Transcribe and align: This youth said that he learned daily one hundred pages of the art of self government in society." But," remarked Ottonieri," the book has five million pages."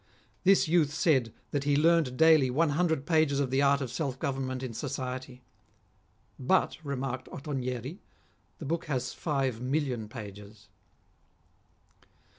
This 0.43 0.67
youth 0.67 0.91
said 0.91 1.31
that 1.51 1.63
he 1.65 1.75
learned 1.77 2.17
daily 2.17 2.49
one 2.49 2.69
hundred 2.69 3.05
pages 3.05 3.39
of 3.39 3.51
the 3.51 3.61
art 3.61 3.81
of 3.81 3.91
self 3.91 4.17
government 4.17 4.63
in 4.63 4.73
society." 4.73 5.43
But," 6.39 6.79
remarked 6.83 7.29
Ottonieri," 7.29 7.99
the 8.57 8.65
book 8.65 8.85
has 8.85 9.13
five 9.13 9.61
million 9.61 10.09
pages." 10.09 10.69